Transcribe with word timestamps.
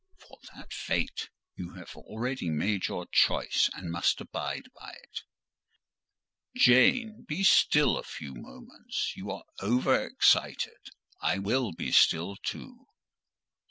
"For 0.17 0.39
that 0.55 0.73
fate 0.73 1.29
you 1.55 1.75
have 1.75 1.95
already 1.95 2.49
made 2.49 2.87
your 2.87 3.05
choice, 3.11 3.69
and 3.75 3.91
must 3.91 4.19
abide 4.19 4.69
by 4.73 4.95
it." 4.99 5.19
"Jane, 6.59 7.23
be 7.27 7.43
still 7.43 7.99
a 7.99 8.03
few 8.03 8.33
moments: 8.33 9.13
you 9.15 9.29
are 9.29 9.43
over 9.61 10.03
excited: 10.03 10.87
I 11.21 11.37
will 11.37 11.71
be 11.73 11.91
still 11.91 12.35
too." 12.37 12.85